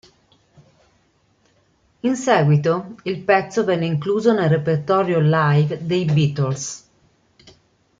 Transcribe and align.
In 1.99 2.15
seguito 2.15 2.95
il 3.03 3.19
pezzo 3.21 3.63
venne 3.63 3.85
incluso 3.85 4.33
nel 4.33 4.49
repertorio 4.49 5.19
"live" 5.19 5.85
dei 5.85 6.05
Beatles. 6.05 6.89